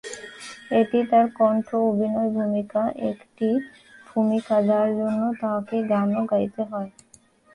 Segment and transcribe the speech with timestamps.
[0.79, 3.49] এটি তার কণ্ঠ অভিনয় ভূমিকা, একটি
[4.07, 6.89] ভূমিকা যার জন্য তাকে গানও গাইতে হয়।